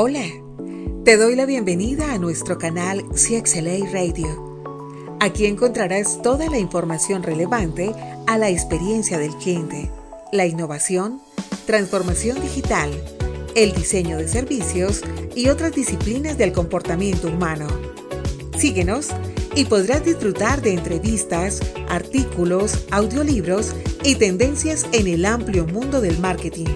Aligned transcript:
Hola, 0.00 0.26
te 1.04 1.16
doy 1.16 1.34
la 1.34 1.44
bienvenida 1.44 2.12
a 2.12 2.18
nuestro 2.18 2.56
canal 2.56 3.04
CXLA 3.08 3.90
Radio. 3.92 5.16
Aquí 5.18 5.44
encontrarás 5.44 6.22
toda 6.22 6.48
la 6.48 6.56
información 6.56 7.24
relevante 7.24 7.92
a 8.28 8.38
la 8.38 8.48
experiencia 8.48 9.18
del 9.18 9.34
cliente, 9.34 9.90
la 10.30 10.46
innovación, 10.46 11.20
transformación 11.66 12.40
digital, 12.40 12.92
el 13.56 13.72
diseño 13.72 14.18
de 14.18 14.28
servicios 14.28 15.02
y 15.34 15.48
otras 15.48 15.72
disciplinas 15.72 16.38
del 16.38 16.52
comportamiento 16.52 17.26
humano. 17.26 17.66
Síguenos 18.56 19.08
y 19.56 19.64
podrás 19.64 20.04
disfrutar 20.04 20.62
de 20.62 20.74
entrevistas, 20.74 21.60
artículos, 21.88 22.86
audiolibros 22.92 23.74
y 24.04 24.14
tendencias 24.14 24.86
en 24.92 25.08
el 25.08 25.24
amplio 25.24 25.66
mundo 25.66 26.00
del 26.00 26.20
marketing 26.20 26.68